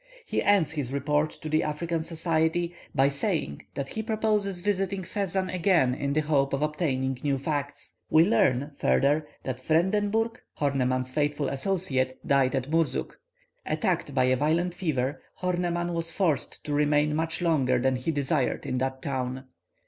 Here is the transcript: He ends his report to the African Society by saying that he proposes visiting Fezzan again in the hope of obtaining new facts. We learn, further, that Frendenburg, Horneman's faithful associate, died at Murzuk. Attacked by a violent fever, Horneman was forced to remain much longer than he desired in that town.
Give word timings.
He 0.25 0.41
ends 0.41 0.71
his 0.71 0.91
report 0.91 1.29
to 1.43 1.47
the 1.47 1.61
African 1.61 2.01
Society 2.01 2.73
by 2.95 3.07
saying 3.09 3.67
that 3.75 3.89
he 3.89 4.01
proposes 4.01 4.61
visiting 4.61 5.03
Fezzan 5.03 5.47
again 5.53 5.93
in 5.93 6.13
the 6.13 6.21
hope 6.21 6.53
of 6.53 6.63
obtaining 6.63 7.19
new 7.21 7.37
facts. 7.37 7.99
We 8.09 8.25
learn, 8.25 8.71
further, 8.77 9.27
that 9.43 9.59
Frendenburg, 9.59 10.39
Horneman's 10.57 11.13
faithful 11.13 11.49
associate, 11.49 12.17
died 12.27 12.55
at 12.55 12.71
Murzuk. 12.71 13.13
Attacked 13.63 14.15
by 14.15 14.23
a 14.23 14.35
violent 14.35 14.73
fever, 14.73 15.21
Horneman 15.39 15.93
was 15.93 16.11
forced 16.11 16.63
to 16.63 16.73
remain 16.73 17.15
much 17.15 17.39
longer 17.39 17.77
than 17.77 17.95
he 17.95 18.09
desired 18.09 18.65
in 18.65 18.79
that 18.79 19.03
town. 19.03 19.45